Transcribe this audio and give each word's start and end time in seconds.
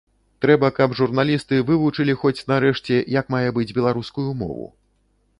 Трэба, 0.43 0.67
каб 0.77 0.93
журналісты 0.99 1.59
вывучылі 1.67 2.15
хоць, 2.21 2.45
нарэшце, 2.51 2.97
як 3.19 3.29
мае 3.35 3.49
быць 3.57 3.75
беларускую 3.79 4.25
мову. 4.41 4.65